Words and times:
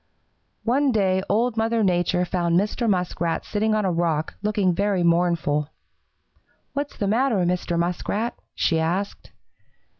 "One 0.63 0.91
day 0.91 1.21
Old 1.29 1.57
Mother 1.57 1.83
Nature 1.83 2.25
found 2.25 2.59
Mr. 2.59 2.89
Muskrat 2.89 3.45
sitting 3.45 3.75
on 3.75 3.85
a 3.85 3.91
rock, 3.91 4.33
looking 4.41 4.73
very 4.73 5.03
mournful. 5.03 5.67
"'What's 6.73 6.97
the 6.97 7.05
matter, 7.07 7.45
Mr. 7.45 7.77
Muskrat?' 7.77 8.33
she 8.55 8.79
asked. 8.79 9.29